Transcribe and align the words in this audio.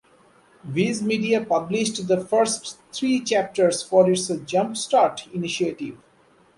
Viz 0.63 0.99
Media 1.03 1.41
published 1.45 2.07
the 2.07 2.19
first 2.19 2.79
three 2.91 3.19
chapters 3.19 3.83
for 3.83 4.09
its 4.09 4.29
"Jump 4.47 4.75
Start" 4.75 5.27
initiative. 5.31 5.95